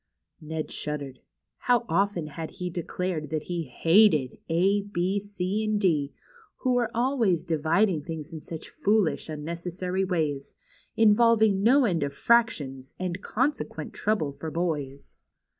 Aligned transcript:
Ned 0.41 0.71
shuddered. 0.71 1.19
How 1.67 1.85
often 1.87 2.25
had 2.29 2.53
he 2.57 2.71
declared 2.71 3.29
that 3.29 3.43
he 3.43 3.65
hated" 3.65 4.39
A, 4.49 4.81
B, 4.81 5.19
C, 5.19 5.63
and 5.63 5.79
D, 5.79 6.11
who 6.61 6.73
were 6.73 6.89
always 6.95 7.45
dividing 7.45 8.01
things 8.01 8.33
in 8.33 8.39
such 8.39 8.69
foolish, 8.71 9.29
unnecessary 9.29 10.03
ways, 10.03 10.55
involving 10.97 11.61
no 11.61 11.85
end 11.85 12.01
of 12.01 12.13
fractions, 12.13 12.95
and 12.97 13.21
consequent 13.21 13.93
trouble 13.93 14.31
for 14.31 14.49
boys 14.49 15.17